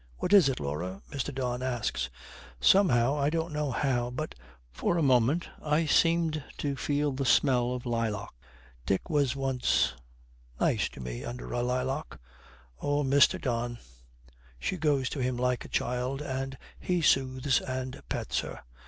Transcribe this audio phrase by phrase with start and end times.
[0.17, 1.31] 'What is it, Laura?' Mr.
[1.31, 2.09] Don asks.
[2.59, 4.33] 'Somehow I don't know how but,
[4.71, 8.31] for a moment I seemed to feel the smell of lilac.
[8.87, 9.93] Dick was once
[10.59, 12.19] nice to me under a lilac.
[12.79, 13.39] Oh, Mr.
[13.39, 13.77] Don'
[14.59, 18.61] She goes to him like a child, and he soothes and pets her.